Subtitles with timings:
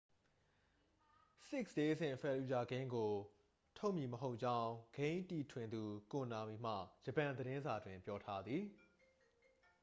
[1.49, 3.11] six days in fallujah ဂိမ်းကို
[3.77, 5.81] ထုတ်မည်မဟုတ်ကြောင်း ဂိမ်းတည်ထွင်သူ
[6.11, 6.73] ကိုနာမီမှ
[7.05, 8.63] ဂျပန်သတင်းစာတွင် ပြောထားသည်